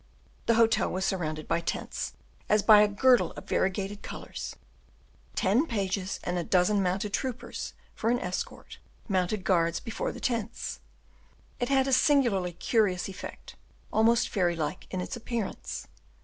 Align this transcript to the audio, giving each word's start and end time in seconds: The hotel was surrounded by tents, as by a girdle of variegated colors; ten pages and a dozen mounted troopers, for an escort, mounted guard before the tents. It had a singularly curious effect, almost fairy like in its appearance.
The 0.47 0.55
hotel 0.55 0.89
was 0.91 1.05
surrounded 1.05 1.47
by 1.47 1.59
tents, 1.61 2.13
as 2.49 2.63
by 2.63 2.81
a 2.81 2.87
girdle 2.87 3.33
of 3.33 3.47
variegated 3.47 4.01
colors; 4.01 4.55
ten 5.35 5.67
pages 5.67 6.19
and 6.23 6.39
a 6.39 6.43
dozen 6.43 6.81
mounted 6.81 7.13
troopers, 7.13 7.73
for 7.93 8.09
an 8.09 8.17
escort, 8.19 8.79
mounted 9.07 9.43
guard 9.43 9.79
before 9.85 10.11
the 10.11 10.19
tents. 10.19 10.79
It 11.59 11.69
had 11.69 11.87
a 11.87 11.93
singularly 11.93 12.53
curious 12.53 13.07
effect, 13.07 13.55
almost 13.93 14.27
fairy 14.29 14.55
like 14.55 14.87
in 14.89 15.01
its 15.01 15.15
appearance. 15.15 15.87